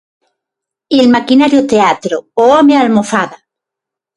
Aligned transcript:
Ilmaquinario 0.99 1.61
Teatro, 1.71 2.15
"O 2.41 2.43
Home 2.53 2.73
Almofada". 2.83 3.37